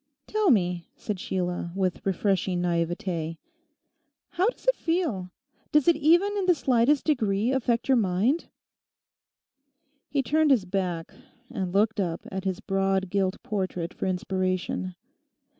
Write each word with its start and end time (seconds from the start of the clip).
'Tell 0.25 0.49
me,' 0.49 0.87
said 0.95 1.19
Sheila, 1.19 1.71
with 1.75 2.03
refreshing 2.07 2.59
naivete. 2.59 3.37
'How 4.29 4.47
does 4.49 4.65
it 4.65 4.75
feel? 4.75 5.29
does 5.71 5.87
it 5.87 5.95
even 5.95 6.35
in 6.37 6.47
the 6.47 6.55
slightest 6.55 7.03
degree 7.05 7.51
affect 7.51 7.87
your 7.87 7.97
mind?' 7.97 8.47
He 10.09 10.23
turned 10.23 10.49
his 10.49 10.65
back 10.65 11.13
and 11.51 11.71
looked 11.71 11.99
up 11.99 12.21
at 12.31 12.45
his 12.45 12.61
broad 12.61 13.11
gilt 13.11 13.43
portrait 13.43 13.93
for 13.93 14.07
inspiration. 14.07 14.95